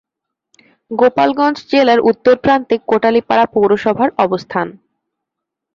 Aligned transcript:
গোপালগঞ্জ 0.91 1.57
জেলার 1.71 1.99
উত্তর 2.09 2.35
প্রান্তে 2.43 2.75
কোটালীপাড়া 2.89 3.45
পৌরসভার 3.53 4.09
অবস্থান। 4.17 4.67